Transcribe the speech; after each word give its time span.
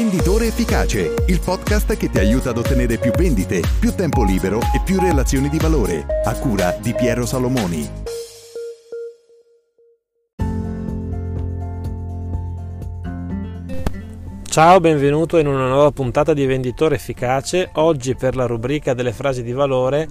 Venditore 0.00 0.46
Efficace, 0.46 1.12
il 1.26 1.40
podcast 1.40 1.94
che 1.94 2.08
ti 2.08 2.18
aiuta 2.18 2.48
ad 2.48 2.56
ottenere 2.56 2.96
più 2.96 3.10
vendite, 3.10 3.60
più 3.78 3.94
tempo 3.94 4.24
libero 4.24 4.58
e 4.58 4.80
più 4.82 4.98
relazioni 4.98 5.50
di 5.50 5.58
valore, 5.58 6.22
a 6.24 6.34
cura 6.38 6.74
di 6.80 6.94
Piero 6.94 7.26
Salomoni. 7.26 7.86
Ciao, 14.44 14.80
benvenuto 14.80 15.36
in 15.36 15.46
una 15.46 15.68
nuova 15.68 15.90
puntata 15.90 16.32
di 16.32 16.46
Venditore 16.46 16.94
Efficace. 16.94 17.68
Oggi 17.74 18.14
per 18.14 18.36
la 18.36 18.46
rubrica 18.46 18.94
delle 18.94 19.12
frasi 19.12 19.42
di 19.42 19.52
valore 19.52 20.08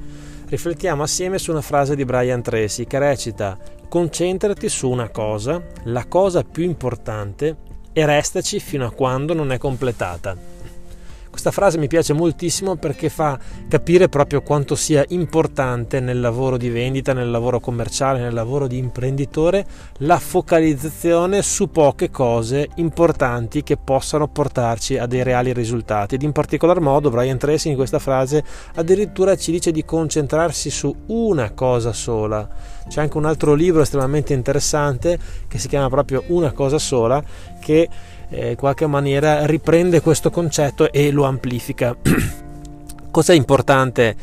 riflettiamo 0.49 1.01
assieme 1.01 1.39
su 1.39 1.49
una 1.49 1.61
frase 1.61 1.95
di 1.95 2.05
Brian 2.05 2.43
Tracy 2.43 2.85
che 2.85 2.99
recita 2.99 3.57
Concentrati 3.89 4.69
su 4.69 4.87
una 4.87 5.09
cosa, 5.09 5.59
la 5.85 6.05
cosa 6.05 6.43
più 6.43 6.63
importante, 6.63 7.57
e 7.99 8.05
restaci 8.05 8.61
fino 8.61 8.85
a 8.85 8.93
quando 8.93 9.33
non 9.33 9.51
è 9.51 9.57
completata. 9.57 10.48
Questa 11.29 11.51
frase 11.51 11.77
mi 11.77 11.87
piace 11.87 12.13
moltissimo 12.13 12.75
perché 12.75 13.07
fa 13.07 13.39
capire 13.67 14.09
proprio 14.09 14.41
quanto 14.41 14.75
sia 14.75 15.05
importante 15.09 15.99
nel 15.99 16.19
lavoro 16.19 16.57
di 16.57 16.69
vendita, 16.69 17.13
nel 17.13 17.29
lavoro 17.29 17.59
commerciale, 17.59 18.19
nel 18.19 18.33
lavoro 18.33 18.67
di 18.67 18.77
imprenditore, 18.77 19.65
la 19.99 20.17
focalizzazione 20.17 21.41
su 21.41 21.69
poche 21.69 22.09
cose 22.09 22.69
importanti 22.75 23.63
che 23.63 23.77
possano 23.77 24.27
portarci 24.27 24.97
a 24.97 25.05
dei 25.05 25.23
reali 25.23 25.53
risultati. 25.53 26.15
Ed 26.15 26.23
in 26.23 26.31
particolar 26.31 26.81
modo 26.81 27.09
Brian 27.09 27.37
Tracy 27.37 27.69
in 27.69 27.75
questa 27.75 27.99
frase 27.99 28.43
addirittura 28.75 29.35
ci 29.37 29.51
dice 29.51 29.71
di 29.71 29.85
concentrarsi 29.85 30.69
su 30.69 30.93
una 31.07 31.51
cosa 31.51 31.93
sola. 31.93 32.47
C'è 32.87 33.01
anche 33.01 33.17
un 33.17 33.25
altro 33.25 33.53
libro 33.53 33.81
estremamente 33.81 34.33
interessante 34.33 35.19
che 35.47 35.59
si 35.59 35.67
chiama 35.67 35.89
proprio 35.89 36.23
Una 36.27 36.51
cosa 36.51 36.79
sola 36.79 37.23
che 37.61 37.87
in 38.29 38.55
qualche 38.55 38.87
maniera 38.87 39.45
riprende 39.45 40.01
questo 40.01 40.29
concetto 40.29 40.91
e 40.91 41.11
lo 41.11 41.23
amplifica. 41.23 41.95
Cos'è 43.11 43.33
importante 43.33 44.07
eh, 44.09 44.15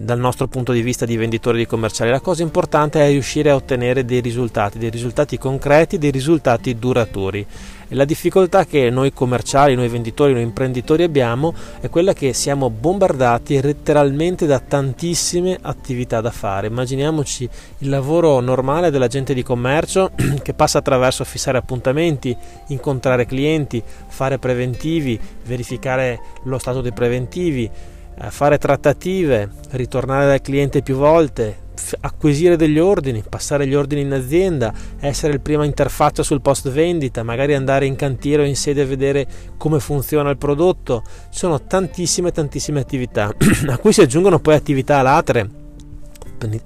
dal 0.00 0.18
nostro 0.18 0.46
punto 0.48 0.72
di 0.72 0.82
vista 0.82 1.04
di 1.04 1.16
venditori 1.16 1.58
di 1.58 1.66
commerciali? 1.66 2.10
La 2.10 2.20
cosa 2.20 2.42
importante 2.42 3.00
è 3.00 3.08
riuscire 3.10 3.50
a 3.50 3.54
ottenere 3.54 4.04
dei 4.04 4.20
risultati, 4.20 4.78
dei 4.78 4.90
risultati 4.90 5.38
concreti, 5.38 5.98
dei 5.98 6.10
risultati 6.10 6.78
duraturi. 6.78 7.46
E 7.92 7.94
la 7.94 8.06
difficoltà 8.06 8.64
che 8.64 8.88
noi 8.88 9.12
commerciali, 9.12 9.74
noi 9.74 9.88
venditori, 9.88 10.32
noi 10.32 10.40
imprenditori 10.40 11.02
abbiamo 11.02 11.52
è 11.78 11.90
quella 11.90 12.14
che 12.14 12.32
siamo 12.32 12.70
bombardati 12.70 13.60
letteralmente 13.60 14.46
da 14.46 14.60
tantissime 14.60 15.58
attività 15.60 16.22
da 16.22 16.30
fare. 16.30 16.68
Immaginiamoci 16.68 17.46
il 17.78 17.90
lavoro 17.90 18.40
normale 18.40 18.90
della 18.90 19.08
gente 19.08 19.34
di 19.34 19.42
commercio 19.42 20.10
che 20.42 20.54
passa 20.54 20.78
attraverso 20.78 21.22
fissare 21.24 21.58
appuntamenti, 21.58 22.34
incontrare 22.68 23.26
clienti, 23.26 23.82
fare 24.06 24.38
preventivi, 24.38 25.20
verificare 25.44 26.18
lo 26.44 26.56
stato 26.56 26.80
dei 26.80 26.92
preventivi, 26.92 27.64
eh, 27.64 27.91
fare 28.28 28.58
trattative, 28.58 29.50
ritornare 29.70 30.26
dal 30.26 30.40
cliente 30.40 30.82
più 30.82 30.96
volte, 30.96 31.60
acquisire 32.00 32.56
degli 32.56 32.78
ordini, 32.78 33.22
passare 33.28 33.66
gli 33.66 33.74
ordini 33.74 34.02
in 34.02 34.12
azienda, 34.12 34.72
essere 35.00 35.32
il 35.32 35.40
prima 35.40 35.64
interfaccia 35.64 36.22
sul 36.22 36.40
post 36.40 36.70
vendita, 36.70 37.22
magari 37.22 37.54
andare 37.54 37.86
in 37.86 37.96
cantiere 37.96 38.42
o 38.42 38.46
in 38.46 38.56
sede 38.56 38.82
a 38.82 38.86
vedere 38.86 39.26
come 39.56 39.80
funziona 39.80 40.30
il 40.30 40.38
prodotto. 40.38 41.02
Ci 41.30 41.38
sono 41.38 41.62
tantissime 41.62 42.30
tantissime 42.30 42.80
attività 42.80 43.32
a 43.68 43.78
cui 43.78 43.92
si 43.92 44.00
aggiungono 44.00 44.38
poi 44.38 44.54
attività 44.54 45.02
latere 45.02 45.61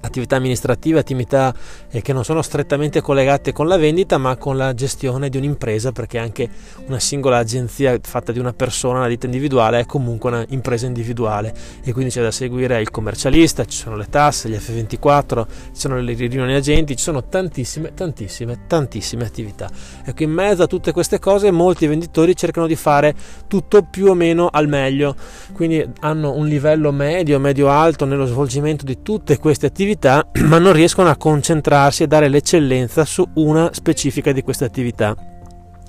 attività 0.01 0.35
amministrative, 0.35 0.99
attività 0.99 1.53
eh, 1.89 2.01
che 2.01 2.13
non 2.13 2.23
sono 2.23 2.41
strettamente 2.41 3.01
collegate 3.01 3.51
con 3.53 3.67
la 3.67 3.77
vendita 3.77 4.17
ma 4.17 4.35
con 4.37 4.57
la 4.57 4.73
gestione 4.73 5.29
di 5.29 5.37
un'impresa 5.37 5.91
perché 5.91 6.17
anche 6.17 6.49
una 6.87 6.99
singola 6.99 7.37
agenzia 7.37 7.97
fatta 8.01 8.31
di 8.31 8.39
una 8.39 8.53
persona, 8.53 8.99
una 8.99 9.07
ditta 9.07 9.25
individuale 9.25 9.79
è 9.79 9.85
comunque 9.85 10.45
un'impresa 10.47 10.85
individuale 10.85 11.53
e 11.83 11.91
quindi 11.93 12.11
c'è 12.11 12.21
da 12.21 12.31
seguire 12.31 12.79
il 12.81 12.89
commercialista, 12.91 13.65
ci 13.65 13.77
sono 13.77 13.95
le 13.95 14.07
tasse, 14.09 14.49
gli 14.49 14.55
F24, 14.55 15.45
ci 15.47 15.79
sono 15.79 15.99
le 15.99 16.13
riunioni 16.13 16.53
agenti, 16.53 16.95
ci 16.95 17.03
sono 17.03 17.27
tantissime, 17.27 17.93
tantissime, 17.93 18.65
tantissime 18.67 19.25
attività. 19.25 19.69
Ecco, 20.03 20.23
in 20.23 20.31
mezzo 20.31 20.63
a 20.63 20.67
tutte 20.67 20.91
queste 20.91 21.19
cose 21.19 21.51
molti 21.51 21.87
venditori 21.87 22.35
cercano 22.35 22.67
di 22.67 22.75
fare 22.75 23.15
tutto 23.47 23.83
più 23.83 24.07
o 24.07 24.13
meno 24.13 24.49
al 24.51 24.67
meglio, 24.67 25.15
quindi 25.53 25.85
hanno 26.01 26.33
un 26.33 26.47
livello 26.47 26.91
medio, 26.91 27.39
medio-alto 27.39 28.05
nello 28.05 28.25
svolgimento 28.25 28.85
di 28.85 29.01
tutte 29.01 29.37
queste 29.37 29.66
attività, 29.67 30.27
ma 30.43 30.57
non 30.57 30.73
riescono 30.73 31.09
a 31.09 31.15
concentrarsi 31.15 32.03
e 32.03 32.07
dare 32.07 32.27
l'eccellenza 32.27 33.05
su 33.05 33.27
una 33.35 33.69
specifica 33.71 34.31
di 34.31 34.41
queste 34.41 34.65
attività. 34.65 35.15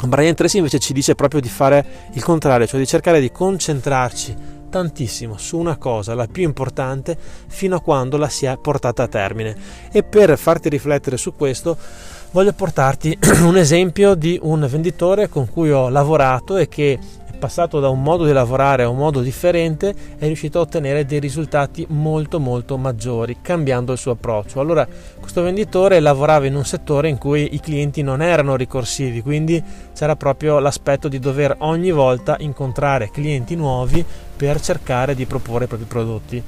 Brian 0.06 0.34
Tracy 0.34 0.59
invece 0.59 0.78
ci 0.78 0.93
dice 0.93 1.15
proprio 1.15 1.41
di 1.41 1.49
fare 1.49 1.84
il 2.12 2.22
contrario, 2.22 2.66
cioè 2.66 2.78
di 2.78 2.87
cercare 2.87 3.21
di 3.21 3.33
concentrarci 3.33 4.37
tantissimo 4.69 5.37
su 5.39 5.59
una 5.59 5.77
cosa, 5.77 6.15
la 6.15 6.27
più 6.27 6.43
importante, 6.43 7.16
fino 7.49 7.77
a 7.77 7.81
quando 7.81 8.16
la 8.16 8.28
si 8.28 8.47
è 8.47 8.56
portata 8.59 9.05
a 9.05 9.09
termine. 9.09 9.56
E 9.91 10.03
per 10.03 10.37
farti 10.39 10.69
riflettere 10.69 11.16
su 11.16 11.34
questo, 11.34 11.77
voglio 12.31 12.53
portarti 12.53 13.19
un 13.43 13.56
esempio 13.56 14.15
di 14.15 14.39
un 14.43 14.66
venditore 14.71 15.28
con 15.28 15.49
cui 15.50 15.71
ho 15.72 15.89
lavorato 15.89 16.56
e 16.56 16.69
che 16.69 16.99
passato 17.38 17.81
da 17.81 17.88
un 17.88 18.03
modo 18.03 18.25
di 18.25 18.32
lavorare 18.32 18.82
a 18.82 18.88
un 18.88 18.97
modo 18.97 19.21
differente, 19.21 19.94
è 20.19 20.26
riuscito 20.26 20.59
a 20.59 20.62
ottenere 20.62 21.06
dei 21.06 21.21
risultati 21.21 21.87
molto 21.88 22.41
molto 22.41 22.76
maggiori, 22.76 23.38
cambiando 23.41 23.93
il 23.93 23.99
suo 23.99 24.12
approccio. 24.12 24.60
Allora, 24.60 24.87
questo 25.19 25.43
venditore 25.43 26.00
lavorava 26.00 26.47
in 26.47 26.56
un 26.56 26.65
settore 26.65 27.09
in 27.09 27.16
cui 27.16 27.54
i 27.54 27.60
clienti 27.60 28.03
non 28.03 28.21
erano 28.21 28.56
ricorsivi, 28.56 29.22
quindi 29.22 29.62
c'era 29.94 30.16
proprio 30.16 30.59
l'aspetto 30.59 31.09
di 31.09 31.19
dover 31.19 31.56
ogni 31.60 31.93
volta 31.93 32.37
incontrare 32.41 33.10
clienti 33.10 33.54
nuovi 33.54 34.04
per 34.37 34.60
cercare 34.60 35.15
di 35.15 35.25
proporre 35.25 35.65
i 35.65 35.69
propri 35.69 35.87
prodotti. 35.87 36.43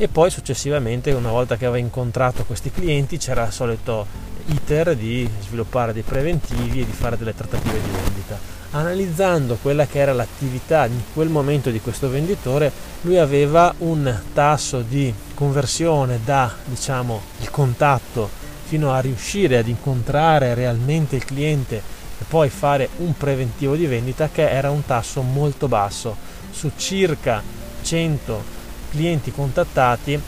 E 0.00 0.08
poi 0.08 0.30
successivamente, 0.30 1.10
una 1.12 1.30
volta 1.30 1.56
che 1.56 1.66
aveva 1.66 1.84
incontrato 1.84 2.44
questi 2.44 2.70
clienti, 2.70 3.18
c'era 3.18 3.46
il 3.46 3.52
solito 3.52 4.06
iter 4.46 4.94
di 4.94 5.28
sviluppare 5.40 5.92
dei 5.92 6.02
preventivi 6.02 6.80
e 6.80 6.86
di 6.86 6.92
fare 6.92 7.18
delle 7.18 7.34
trattative 7.34 7.80
di 7.82 7.90
vendita 7.90 8.57
analizzando 8.70 9.58
quella 9.60 9.86
che 9.86 9.98
era 9.98 10.12
l'attività 10.12 10.86
in 10.86 11.00
quel 11.14 11.28
momento 11.28 11.70
di 11.70 11.80
questo 11.80 12.08
venditore, 12.08 12.70
lui 13.02 13.18
aveva 13.18 13.74
un 13.78 14.20
tasso 14.32 14.80
di 14.80 15.12
conversione 15.34 16.20
da 16.24 16.54
diciamo 16.64 17.20
il 17.40 17.50
contatto 17.50 18.28
fino 18.64 18.92
a 18.92 19.00
riuscire 19.00 19.58
ad 19.58 19.68
incontrare 19.68 20.54
realmente 20.54 21.16
il 21.16 21.24
cliente 21.24 21.76
e 21.76 22.24
poi 22.28 22.50
fare 22.50 22.88
un 22.98 23.16
preventivo 23.16 23.76
di 23.76 23.86
vendita 23.86 24.28
che 24.30 24.48
era 24.48 24.70
un 24.70 24.84
tasso 24.84 25.22
molto 25.22 25.68
basso. 25.68 26.16
Su 26.50 26.72
circa 26.76 27.42
100 27.80 28.56
clienti 28.90 29.30
contattati 29.30 30.20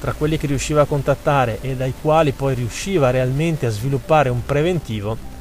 tra 0.00 0.12
quelli 0.12 0.38
che 0.38 0.46
riusciva 0.46 0.82
a 0.82 0.86
contattare 0.86 1.58
e 1.60 1.74
dai 1.74 1.92
quali 2.00 2.32
poi 2.32 2.54
riusciva 2.54 3.10
realmente 3.10 3.66
a 3.66 3.70
sviluppare 3.70 4.28
un 4.28 4.44
preventivo 4.44 5.32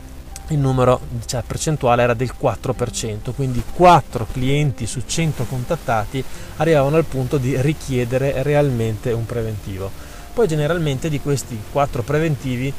il 0.54 0.60
numero 0.60 1.00
cioè, 1.26 1.44
percentuale 1.46 2.04
era 2.04 2.14
del 2.14 2.34
4%, 2.40 3.34
quindi 3.36 3.62
4 3.74 4.28
clienti 4.32 4.86
su 4.86 5.02
100 5.06 5.44
contattati 5.46 6.24
arrivavano 6.58 6.96
al 6.96 7.06
punto 7.06 7.38
di 7.38 7.60
richiedere 7.62 8.42
realmente 8.44 9.12
un 9.12 9.26
preventivo. 9.26 9.92
Poi 10.34 10.48
generalmente 10.48 11.10
di 11.10 11.20
questi 11.20 11.60
4 11.72 12.02
preventivi 12.02 12.74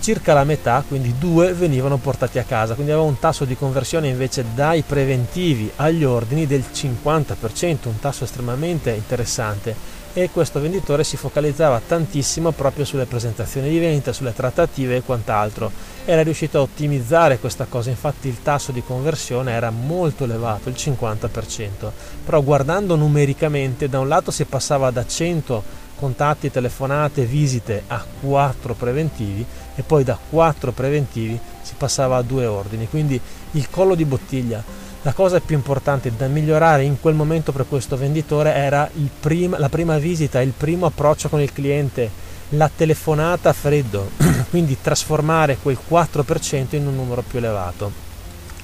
circa 0.00 0.34
la 0.34 0.44
metà, 0.44 0.84
quindi 0.86 1.14
2 1.18 1.52
venivano 1.54 1.96
portati 1.96 2.38
a 2.38 2.44
casa, 2.44 2.74
quindi 2.74 2.92
aveva 2.92 3.06
un 3.06 3.18
tasso 3.18 3.44
di 3.44 3.56
conversione 3.56 4.08
invece 4.08 4.44
dai 4.54 4.82
preventivi 4.82 5.70
agli 5.76 6.04
ordini 6.04 6.46
del 6.46 6.64
50%, 6.72 7.88
un 7.88 7.98
tasso 8.00 8.24
estremamente 8.24 8.90
interessante 8.90 10.02
e 10.16 10.30
questo 10.30 10.60
venditore 10.60 11.02
si 11.02 11.16
focalizzava 11.16 11.82
tantissimo 11.84 12.52
proprio 12.52 12.84
sulle 12.84 13.04
presentazioni 13.04 13.68
di 13.68 13.80
vendita, 13.80 14.12
sulle 14.12 14.32
trattative 14.32 14.96
e 14.96 15.02
quant'altro. 15.02 15.70
Era 16.04 16.22
riuscito 16.22 16.58
a 16.58 16.62
ottimizzare 16.62 17.38
questa 17.38 17.66
cosa, 17.68 17.90
infatti 17.90 18.28
il 18.28 18.40
tasso 18.40 18.70
di 18.70 18.82
conversione 18.82 19.50
era 19.50 19.70
molto 19.70 20.24
elevato, 20.24 20.68
il 20.68 20.76
50%, 20.78 21.90
però 22.24 22.40
guardando 22.42 22.94
numericamente 22.94 23.88
da 23.88 23.98
un 23.98 24.06
lato 24.06 24.30
si 24.30 24.44
passava 24.44 24.90
da 24.90 25.04
100 25.04 25.82
contatti, 25.96 26.50
telefonate, 26.50 27.24
visite 27.24 27.82
a 27.88 28.04
4 28.20 28.74
preventivi 28.74 29.44
e 29.74 29.82
poi 29.82 30.04
da 30.04 30.18
4 30.30 30.70
preventivi 30.72 31.38
si 31.62 31.74
passava 31.76 32.16
a 32.16 32.22
2 32.22 32.46
ordini, 32.46 32.88
quindi 32.88 33.20
il 33.52 33.68
collo 33.68 33.96
di 33.96 34.04
bottiglia 34.04 34.62
la 35.04 35.12
cosa 35.12 35.38
più 35.38 35.54
importante 35.54 36.10
da 36.16 36.28
migliorare 36.28 36.82
in 36.82 36.98
quel 36.98 37.14
momento 37.14 37.52
per 37.52 37.66
questo 37.68 37.94
venditore 37.94 38.54
era 38.54 38.88
prim- 39.20 39.58
la 39.58 39.68
prima 39.68 39.98
visita, 39.98 40.40
il 40.40 40.54
primo 40.56 40.86
approccio 40.86 41.28
con 41.28 41.42
il 41.42 41.52
cliente, 41.52 42.10
la 42.50 42.70
telefonata 42.74 43.50
a 43.50 43.52
freddo, 43.52 44.12
quindi 44.48 44.78
trasformare 44.80 45.58
quel 45.60 45.76
4% 45.90 46.76
in 46.76 46.86
un 46.86 46.94
numero 46.94 47.22
più 47.22 47.38
elevato. 47.38 47.92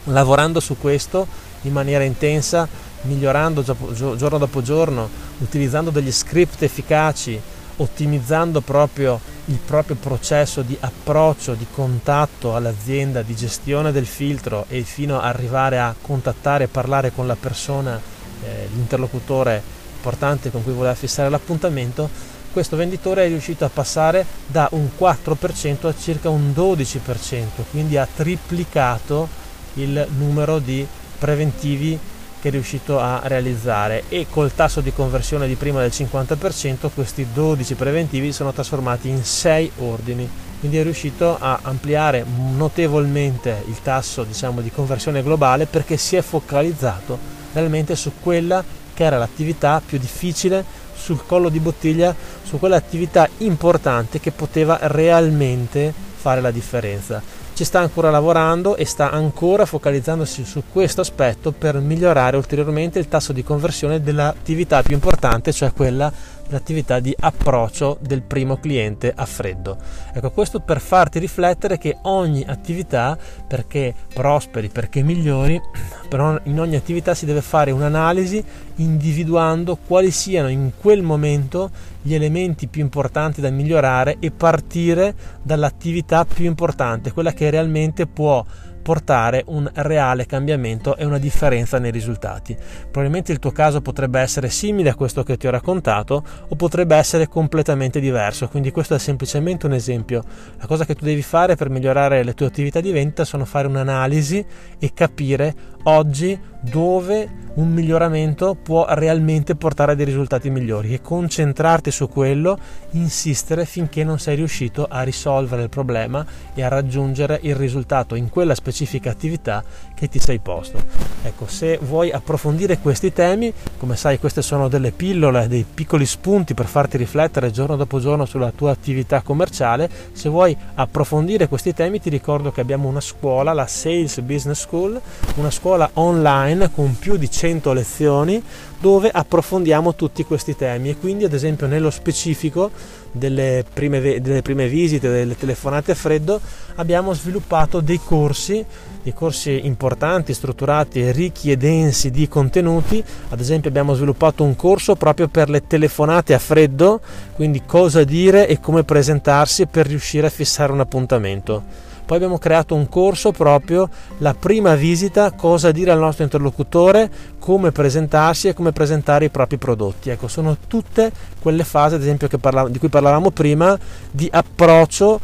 Lavorando 0.04 0.60
su 0.60 0.78
questo 0.78 1.26
in 1.62 1.72
maniera 1.72 2.04
intensa, 2.04 2.66
migliorando 3.02 3.62
giorno 3.62 4.38
dopo 4.38 4.62
giorno, 4.62 5.10
utilizzando 5.40 5.90
degli 5.90 6.10
script 6.10 6.62
efficaci, 6.62 7.38
ottimizzando 7.76 8.62
proprio 8.62 9.20
il 9.50 9.58
proprio 9.58 9.96
processo 9.96 10.62
di 10.62 10.76
approccio, 10.78 11.54
di 11.54 11.66
contatto 11.72 12.54
all'azienda, 12.54 13.22
di 13.22 13.34
gestione 13.34 13.90
del 13.90 14.06
filtro 14.06 14.64
e 14.68 14.82
fino 14.82 15.18
ad 15.18 15.24
arrivare 15.24 15.78
a 15.80 15.94
contattare 16.00 16.64
e 16.64 16.68
parlare 16.68 17.12
con 17.12 17.26
la 17.26 17.36
persona, 17.38 18.00
eh, 18.44 18.68
l'interlocutore 18.72 19.60
importante 19.96 20.50
con 20.50 20.62
cui 20.62 20.72
voleva 20.72 20.94
fissare 20.94 21.28
l'appuntamento, 21.28 22.08
questo 22.52 22.76
venditore 22.76 23.24
è 23.24 23.28
riuscito 23.28 23.64
a 23.64 23.70
passare 23.72 24.24
da 24.46 24.68
un 24.72 24.88
4% 24.98 25.86
a 25.86 25.94
circa 25.98 26.30
un 26.30 26.52
12%, 26.54 27.64
quindi 27.70 27.96
ha 27.96 28.08
triplicato 28.12 29.28
il 29.74 30.06
numero 30.16 30.58
di 30.58 30.86
preventivi 31.18 31.98
che 32.40 32.48
è 32.48 32.50
riuscito 32.50 32.98
a 32.98 33.20
realizzare. 33.24 34.04
E 34.08 34.26
col 34.28 34.54
tasso 34.54 34.80
di 34.80 34.92
conversione 34.92 35.46
di 35.46 35.54
prima 35.54 35.80
del 35.80 35.90
50% 35.92 36.90
questi 36.94 37.26
12 37.32 37.74
preventivi 37.74 38.32
sono 38.32 38.52
trasformati 38.52 39.08
in 39.08 39.22
6 39.22 39.72
ordini. 39.78 40.28
Quindi 40.58 40.78
è 40.78 40.82
riuscito 40.82 41.36
a 41.38 41.60
ampliare 41.62 42.24
notevolmente 42.54 43.64
il 43.66 43.80
tasso 43.82 44.24
diciamo, 44.24 44.60
di 44.60 44.70
conversione 44.70 45.22
globale 45.22 45.66
perché 45.66 45.96
si 45.96 46.16
è 46.16 46.22
focalizzato 46.22 47.18
realmente 47.52 47.96
su 47.96 48.12
quella 48.20 48.62
che 48.92 49.04
era 49.04 49.16
l'attività 49.16 49.80
più 49.84 49.98
difficile 49.98 50.62
sul 50.94 51.24
collo 51.24 51.48
di 51.48 51.60
bottiglia 51.60 52.14
su 52.42 52.58
quell'attività 52.58 53.26
importante 53.38 54.20
che 54.20 54.32
poteva 54.32 54.78
realmente 54.82 55.94
fare 56.14 56.42
la 56.42 56.50
differenza 56.50 57.22
ci 57.60 57.66
sta 57.66 57.80
ancora 57.80 58.08
lavorando 58.08 58.74
e 58.74 58.86
sta 58.86 59.10
ancora 59.10 59.66
focalizzandosi 59.66 60.46
su 60.46 60.62
questo 60.72 61.02
aspetto 61.02 61.52
per 61.52 61.78
migliorare 61.78 62.38
ulteriormente 62.38 62.98
il 62.98 63.06
tasso 63.06 63.34
di 63.34 63.44
conversione 63.44 64.00
dell'attività 64.00 64.80
più 64.80 64.94
importante, 64.94 65.52
cioè 65.52 65.70
quella 65.70 66.10
l'attività 66.50 67.00
di 67.00 67.14
approccio 67.18 67.98
del 68.00 68.22
primo 68.22 68.58
cliente 68.58 69.12
a 69.14 69.24
freddo. 69.24 69.78
Ecco, 70.12 70.30
questo 70.30 70.60
per 70.60 70.80
farti 70.80 71.18
riflettere 71.18 71.78
che 71.78 71.96
ogni 72.02 72.44
attività, 72.46 73.18
perché 73.46 73.94
prosperi, 74.12 74.68
perché 74.68 75.02
migliori, 75.02 75.60
però 76.08 76.38
in 76.44 76.60
ogni 76.60 76.76
attività 76.76 77.14
si 77.14 77.26
deve 77.26 77.40
fare 77.40 77.70
un'analisi 77.70 78.44
individuando 78.76 79.76
quali 79.76 80.10
siano 80.10 80.48
in 80.48 80.72
quel 80.78 81.02
momento 81.02 81.70
gli 82.02 82.14
elementi 82.14 82.66
più 82.66 82.80
importanti 82.82 83.40
da 83.40 83.50
migliorare 83.50 84.16
e 84.20 84.30
partire 84.30 85.14
dall'attività 85.42 86.24
più 86.24 86.46
importante, 86.46 87.12
quella 87.12 87.32
che 87.32 87.50
realmente 87.50 88.06
può 88.06 88.44
portare 88.82 89.44
un 89.46 89.70
reale 89.74 90.26
cambiamento 90.26 90.96
e 90.96 91.04
una 91.04 91.18
differenza 91.18 91.78
nei 91.78 91.90
risultati. 91.90 92.56
Probabilmente 92.90 93.32
il 93.32 93.38
tuo 93.38 93.50
caso 93.50 93.80
potrebbe 93.80 94.20
essere 94.20 94.48
simile 94.48 94.90
a 94.90 94.94
questo 94.94 95.22
che 95.22 95.36
ti 95.36 95.46
ho 95.46 95.50
raccontato 95.50 96.24
o 96.48 96.56
potrebbe 96.56 96.96
essere 96.96 97.28
completamente 97.28 98.00
diverso, 98.00 98.48
quindi 98.48 98.70
questo 98.70 98.94
è 98.94 98.98
semplicemente 98.98 99.66
un 99.66 99.72
esempio. 99.72 100.22
La 100.58 100.66
cosa 100.66 100.84
che 100.84 100.94
tu 100.94 101.04
devi 101.04 101.22
fare 101.22 101.56
per 101.56 101.70
migliorare 101.70 102.22
le 102.22 102.34
tue 102.34 102.46
attività 102.46 102.80
di 102.80 102.92
vendita 102.92 103.24
sono 103.24 103.44
fare 103.44 103.66
un'analisi 103.66 104.44
e 104.78 104.92
capire 104.92 105.54
oggi 105.84 106.38
dove 106.60 107.28
un 107.52 107.72
miglioramento 107.72 108.54
può 108.54 108.86
realmente 108.90 109.56
portare 109.56 109.92
a 109.92 109.94
dei 109.94 110.04
risultati 110.04 110.50
migliori 110.50 110.94
e 110.94 111.00
concentrarti 111.00 111.90
su 111.90 112.08
quello, 112.08 112.58
insistere 112.92 113.64
finché 113.64 114.04
non 114.04 114.18
sei 114.18 114.36
riuscito 114.36 114.86
a 114.88 115.02
risolvere 115.02 115.62
il 115.62 115.68
problema 115.68 116.24
e 116.54 116.62
a 116.62 116.68
raggiungere 116.68 117.40
il 117.42 117.56
risultato 117.56 118.14
in 118.14 118.28
quella 118.28 118.54
specifica 118.54 119.10
attività 119.10 119.64
che 119.94 120.08
ti 120.08 120.18
sei 120.18 120.38
posto. 120.38 120.82
Ecco, 121.22 121.46
se 121.46 121.78
vuoi 121.82 122.10
approfondire 122.10 122.78
questi 122.78 123.12
temi, 123.12 123.52
come 123.78 123.96
sai 123.96 124.18
queste 124.18 124.42
sono 124.42 124.68
delle 124.68 124.92
pillole, 124.92 125.48
dei 125.48 125.66
piccoli 125.72 126.06
spunti 126.06 126.54
per 126.54 126.66
farti 126.66 126.96
riflettere 126.96 127.50
giorno 127.50 127.76
dopo 127.76 128.00
giorno 128.00 128.24
sulla 128.24 128.52
tua 128.54 128.70
attività 128.70 129.22
commerciale, 129.22 129.90
se 130.12 130.28
vuoi 130.28 130.56
approfondire 130.74 131.48
questi 131.48 131.74
temi 131.74 132.00
ti 132.00 132.10
ricordo 132.10 132.52
che 132.52 132.60
abbiamo 132.60 132.88
una 132.88 133.00
scuola, 133.00 133.52
la 133.52 133.66
Sales 133.66 134.20
Business 134.20 134.60
School, 134.60 135.00
una 135.34 135.50
scuola 135.50 135.90
online 135.94 136.49
con 136.72 136.96
più 136.98 137.16
di 137.16 137.30
100 137.30 137.72
lezioni 137.72 138.42
dove 138.80 139.10
approfondiamo 139.12 139.94
tutti 139.94 140.24
questi 140.24 140.56
temi. 140.56 140.90
E 140.90 140.96
quindi 140.96 141.24
ad 141.24 141.32
esempio 141.32 141.66
nello 141.66 141.90
specifico 141.90 142.70
delle 143.12 143.64
prime, 143.72 144.20
delle 144.20 144.42
prime 144.42 144.68
visite, 144.68 145.08
delle 145.08 145.36
telefonate 145.36 145.92
a 145.92 145.94
freddo 145.94 146.40
abbiamo 146.76 147.12
sviluppato 147.12 147.80
dei 147.80 148.00
corsi, 148.02 148.64
dei 149.02 149.12
corsi 149.12 149.66
importanti, 149.66 150.32
strutturati, 150.32 151.10
ricchi 151.12 151.50
e 151.50 151.56
densi 151.56 152.10
di 152.10 152.26
contenuti, 152.28 153.02
ad 153.28 153.40
esempio 153.40 153.68
abbiamo 153.68 153.94
sviluppato 153.94 154.44
un 154.44 154.56
corso 154.56 154.94
proprio 154.96 155.28
per 155.28 155.50
le 155.50 155.66
telefonate 155.66 156.34
a 156.34 156.38
freddo, 156.38 157.00
quindi 157.34 157.62
cosa 157.66 158.04
dire 158.04 158.48
e 158.48 158.60
come 158.60 158.84
presentarsi 158.84 159.66
per 159.66 159.86
riuscire 159.86 160.26
a 160.26 160.30
fissare 160.30 160.72
un 160.72 160.80
appuntamento 160.80 161.88
poi 162.10 162.18
abbiamo 162.18 162.38
creato 162.38 162.74
un 162.74 162.88
corso 162.88 163.30
proprio, 163.30 163.88
la 164.18 164.34
prima 164.34 164.74
visita, 164.74 165.30
cosa 165.30 165.70
dire 165.70 165.92
al 165.92 166.00
nostro 166.00 166.24
interlocutore, 166.24 167.08
come 167.38 167.70
presentarsi 167.70 168.48
e 168.48 168.52
come 168.52 168.72
presentare 168.72 169.26
i 169.26 169.30
propri 169.30 169.58
prodotti. 169.58 170.10
Ecco, 170.10 170.26
sono 170.26 170.56
tutte 170.66 171.12
quelle 171.40 171.62
fasi, 171.62 171.94
ad 171.94 172.00
esempio, 172.00 172.26
parla- 172.38 172.68
di 172.68 172.80
cui 172.80 172.88
parlavamo 172.88 173.30
prima, 173.30 173.78
di 174.10 174.28
approccio 174.28 175.20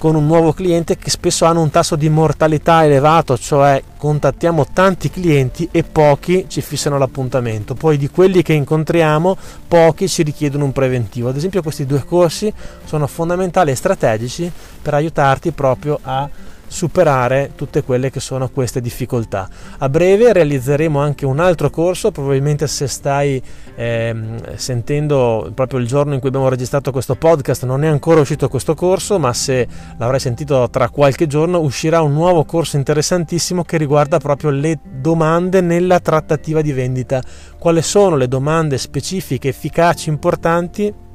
con 0.00 0.14
un 0.14 0.24
nuovo 0.24 0.54
cliente 0.54 0.96
che 0.96 1.10
spesso 1.10 1.44
hanno 1.44 1.60
un 1.60 1.68
tasso 1.68 1.94
di 1.94 2.08
mortalità 2.08 2.86
elevato, 2.86 3.36
cioè 3.36 3.82
contattiamo 3.98 4.64
tanti 4.72 5.10
clienti 5.10 5.68
e 5.70 5.82
pochi 5.82 6.46
ci 6.48 6.62
fissano 6.62 6.96
l'appuntamento. 6.96 7.74
Poi 7.74 7.98
di 7.98 8.08
quelli 8.08 8.40
che 8.40 8.54
incontriamo, 8.54 9.36
pochi 9.68 10.08
ci 10.08 10.22
richiedono 10.22 10.64
un 10.64 10.72
preventivo. 10.72 11.28
Ad 11.28 11.36
esempio 11.36 11.60
questi 11.60 11.84
due 11.84 12.02
corsi 12.02 12.50
sono 12.86 13.06
fondamentali 13.06 13.72
e 13.72 13.74
strategici 13.74 14.50
per 14.80 14.94
aiutarti 14.94 15.50
proprio 15.50 15.98
a 16.00 16.26
superare 16.70 17.50
tutte 17.56 17.82
quelle 17.82 18.10
che 18.10 18.20
sono 18.20 18.48
queste 18.48 18.80
difficoltà. 18.80 19.48
A 19.78 19.88
breve 19.88 20.32
realizzeremo 20.32 21.00
anche 21.00 21.26
un 21.26 21.40
altro 21.40 21.68
corso, 21.68 22.12
probabilmente 22.12 22.68
se 22.68 22.86
stai 22.86 23.42
ehm, 23.74 24.54
sentendo 24.54 25.50
proprio 25.52 25.80
il 25.80 25.88
giorno 25.88 26.14
in 26.14 26.20
cui 26.20 26.28
abbiamo 26.28 26.48
registrato 26.48 26.92
questo 26.92 27.16
podcast 27.16 27.64
non 27.64 27.82
è 27.82 27.88
ancora 27.88 28.20
uscito 28.20 28.48
questo 28.48 28.74
corso, 28.74 29.18
ma 29.18 29.32
se 29.32 29.66
l'avrai 29.98 30.20
sentito 30.20 30.70
tra 30.70 30.88
qualche 30.90 31.26
giorno 31.26 31.58
uscirà 31.58 32.02
un 32.02 32.12
nuovo 32.12 32.44
corso 32.44 32.76
interessantissimo 32.76 33.64
che 33.64 33.76
riguarda 33.76 34.18
proprio 34.18 34.50
le 34.50 34.78
domande 34.80 35.60
nella 35.60 35.98
trattativa 35.98 36.62
di 36.62 36.72
vendita. 36.72 37.20
Quali 37.58 37.82
sono 37.82 38.14
le 38.14 38.28
domande 38.28 38.78
specifiche, 38.78 39.48
efficaci, 39.48 40.08
importanti 40.08 41.08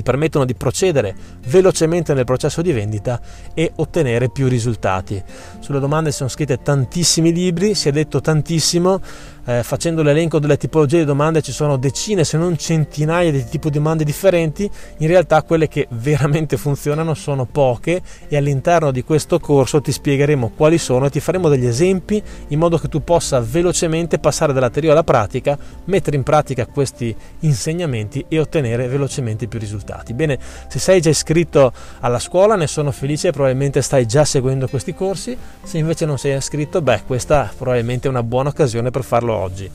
ti 0.00 0.02
permettono 0.02 0.46
di 0.46 0.54
procedere 0.54 1.14
velocemente 1.46 2.14
nel 2.14 2.24
processo 2.24 2.62
di 2.62 2.72
vendita 2.72 3.20
e 3.52 3.72
ottenere 3.76 4.30
più 4.30 4.48
risultati. 4.48 5.22
Sulle 5.60 5.78
domande 5.78 6.10
sono 6.10 6.30
scritte 6.30 6.62
tantissimi 6.62 7.32
libri, 7.32 7.74
si 7.74 7.88
è 7.88 7.92
detto 7.92 8.20
tantissimo, 8.20 9.00
eh, 9.44 9.62
facendo 9.62 10.02
l'elenco 10.02 10.38
delle 10.38 10.56
tipologie 10.56 10.98
di 10.98 11.04
domande 11.04 11.42
ci 11.42 11.52
sono 11.52 11.76
decine 11.76 12.24
se 12.24 12.36
non 12.36 12.56
centinaia 12.56 13.30
di 13.30 13.44
tipi 13.44 13.70
di 13.70 13.78
domande 13.78 14.04
differenti, 14.04 14.70
in 14.98 15.06
realtà 15.06 15.42
quelle 15.42 15.68
che 15.68 15.86
veramente 16.00 16.56
funzionano 16.56 17.14
sono 17.14 17.44
poche 17.46 18.02
e 18.28 18.36
all'interno 18.36 18.90
di 18.90 19.02
questo 19.02 19.38
corso 19.38 19.80
ti 19.80 19.92
spiegheremo 19.92 20.52
quali 20.56 20.78
sono 20.78 21.06
e 21.06 21.10
ti 21.10 21.20
faremo 21.20 21.48
degli 21.48 21.66
esempi 21.66 22.22
in 22.48 22.58
modo 22.58 22.78
che 22.78 22.88
tu 22.88 23.02
possa 23.02 23.40
velocemente 23.40 24.18
passare 24.18 24.52
dalla 24.52 24.70
teoria 24.70 24.92
alla 24.92 25.04
pratica, 25.04 25.58
mettere 25.84 26.16
in 26.16 26.22
pratica 26.22 26.66
questi 26.66 27.14
insegnamenti 27.40 28.24
e 28.28 28.38
ottenere 28.38 28.88
velocemente 28.88 29.46
più 29.46 29.58
risultati. 29.58 30.12
Bene, 30.14 30.38
se 30.68 30.78
sei 30.78 31.00
già 31.00 31.10
iscritto 31.10 31.72
alla 32.00 32.18
scuola 32.18 32.56
ne 32.56 32.66
sono 32.66 32.90
felice, 32.90 33.30
probabilmente 33.30 33.82
stai 33.82 34.06
già 34.06 34.24
seguendo 34.24 34.68
questi 34.68 34.94
corsi, 34.94 35.36
se 35.62 35.78
invece 35.78 36.06
non 36.06 36.18
sei 36.18 36.36
iscritto, 36.36 36.82
beh, 36.82 37.02
questa 37.06 37.50
probabilmente 37.56 38.06
è 38.06 38.10
una 38.10 38.22
buona 38.22 38.50
occasione 38.50 38.90
per 38.90 39.04
farlo 39.30 39.36
oggi. 39.36 39.70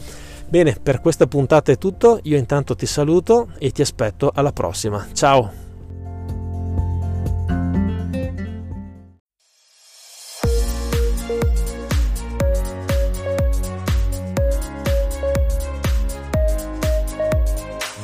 Bene, 0.48 0.78
per 0.82 1.02
questa 1.02 1.26
puntata 1.26 1.72
è 1.72 1.78
tutto, 1.78 2.20
io 2.24 2.38
intanto 2.38 2.76
ti 2.76 2.86
saluto 2.86 3.50
e 3.58 3.72
ti 3.72 3.82
aspetto 3.82 4.32
alla 4.34 4.52
prossima. 4.52 5.08
Ciao! 5.14 5.64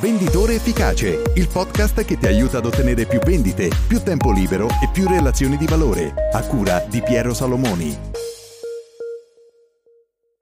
Venditore 0.00 0.56
Efficace, 0.56 1.22
il 1.36 1.46
podcast 1.46 2.04
che 2.04 2.18
ti 2.18 2.26
aiuta 2.26 2.58
ad 2.58 2.66
ottenere 2.66 3.06
più 3.06 3.20
vendite, 3.20 3.70
più 3.86 4.02
tempo 4.02 4.32
libero 4.32 4.66
e 4.66 4.88
più 4.92 5.06
relazioni 5.06 5.56
di 5.56 5.66
valore, 5.66 6.12
a 6.32 6.42
cura 6.42 6.84
di 6.88 7.00
Piero 7.02 7.32
Salomoni. 7.32 7.96